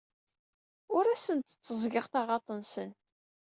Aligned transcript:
Ur 0.97 1.05
asen-d-tteẓẓgeɣ 1.07 2.05
taɣaḍt-nsen. 2.07 2.91